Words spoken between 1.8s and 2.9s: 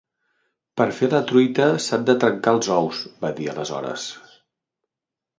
s’han de trencar els